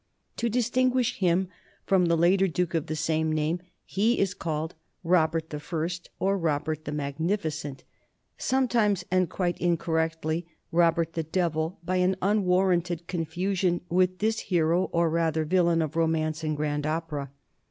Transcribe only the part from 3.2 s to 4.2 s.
name he